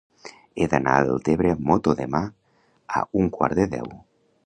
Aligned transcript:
He 0.63 0.67
d'anar 0.71 0.95
a 1.01 1.03
Deltebre 1.09 1.53
amb 1.57 1.63
moto 1.73 1.95
demà 2.01 2.25
a 3.03 3.07
un 3.23 3.33
quart 3.39 3.63
de 3.63 3.73
deu. 3.77 3.97